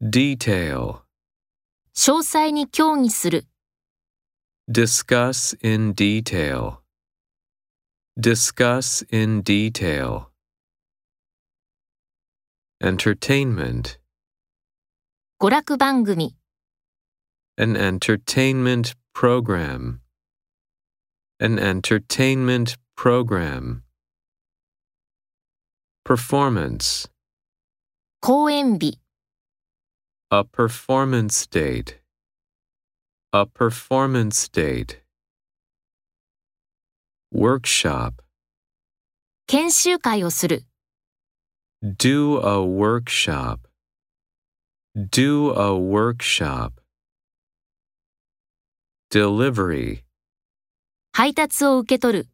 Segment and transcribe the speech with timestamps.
[0.00, 1.01] Detail.
[1.93, 3.45] 詳細に協議する、
[4.69, 6.77] Discuss in detail.
[8.17, 10.27] Discuss in detail.
[12.81, 13.99] Entertainment.
[15.39, 16.35] 娯楽番組、
[17.57, 19.99] An entertainment program.
[21.39, 23.81] An entertainment program.
[26.05, 27.09] Performance.
[28.21, 28.99] 公演日、
[30.30, 32.00] A performance date.
[33.32, 35.02] A performance date.
[37.32, 38.22] Workshop.
[39.46, 40.64] 研修会をする、
[41.82, 43.60] Do a workshop.
[44.96, 46.80] Do a workshop.
[49.10, 50.02] Delivery.
[51.12, 52.28] 配達を受け取る、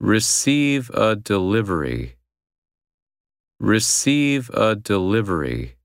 [0.00, 2.16] Receive a delivery.
[3.60, 5.76] Receive a delivery.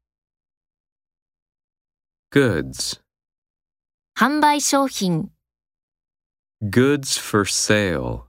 [2.34, 3.01] Goods.
[4.19, 5.31] 販売商品、
[6.61, 8.25] Goods for sale.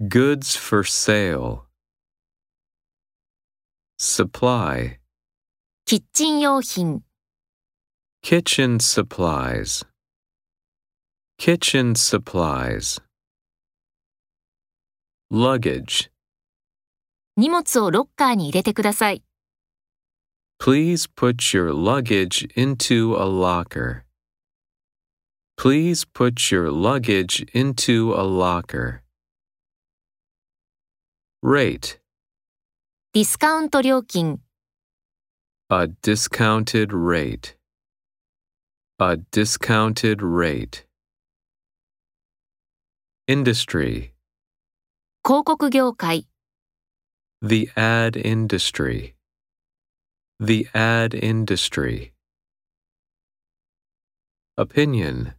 [0.00, 1.66] Goods for sale.
[3.98, 4.98] Supply.
[5.84, 7.02] キッチン用品、
[8.22, 9.86] Kitchen supplies.
[11.38, 13.02] Kitchen supplies.
[15.30, 16.10] Luggage.
[17.36, 19.22] 荷物をロッカーに入れてください。
[20.59, 24.05] Please put your luggage into a locker.
[25.57, 29.01] Please put your luggage into a locker.
[31.41, 31.99] Rate.
[33.13, 34.39] ディスカウント料金、
[35.69, 37.55] A discounted rate.
[38.99, 40.85] A discounted rate.
[43.27, 44.13] Industry.
[45.23, 46.27] 広告業界、
[47.41, 49.15] The ad industry.
[50.39, 52.13] The ad industry.
[54.57, 55.35] Opinion.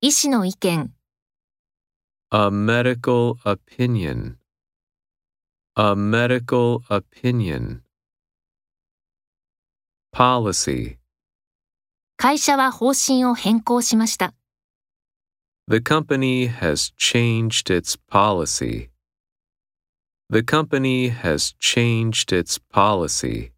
[0.00, 0.92] 医師の意見、
[2.30, 4.36] A medical opinion.
[5.76, 7.82] A medical opinion.
[10.12, 10.98] Policy.
[12.16, 14.34] 会社は方針を変更しました。
[15.68, 18.90] The company has changed its policy.
[20.30, 23.52] The company has changed its policy.